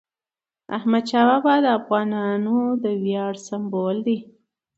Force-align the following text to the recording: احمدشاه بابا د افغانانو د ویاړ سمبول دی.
احمدشاه 0.77 1.25
بابا 1.33 1.55
د 1.63 1.67
افغانانو 1.79 2.57
د 2.83 2.85
ویاړ 3.03 3.33
سمبول 3.47 3.97
دی. 4.07 4.17